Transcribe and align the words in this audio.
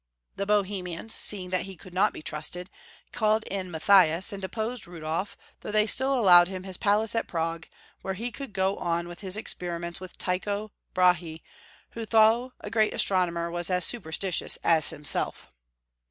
The 0.35 0.47
Bohemians, 0.47 1.13
seeing 1.13 1.51
that 1.51 1.67
he 1.67 1.75
could 1.77 1.93
not 1.93 2.11
be 2.11 2.23
trusted, 2.23 2.71
called 3.11 3.43
in 3.51 3.69
Matthias, 3.69 4.33
and 4.33 4.41
deposed 4.41 4.87
Rudolf, 4.87 5.37
though 5.59 5.69
they 5.69 5.85
still 5.85 6.15
allowed 6.15 6.47
liim 6.47 6.65
his 6.65 6.75
palace 6.77 7.13
at 7.13 7.27
Prague, 7.27 7.67
where 8.01 8.15
he 8.15 8.31
could 8.31 8.51
go 8.51 8.77
on 8.77 9.07
with 9.07 9.19
his 9.19 9.37
experiments 9.37 9.99
with 9.99 10.17
Tycho 10.17 10.71
Brahe, 10.95 11.43
who 11.91 12.07
though 12.07 12.51
a 12.61 12.71
great 12.71 12.95
astronomer, 12.95 13.51
was 13.51 13.69
as 13.69 13.85
superstitious 13.85 14.57
as 14.63 14.89
himself. 14.89 15.51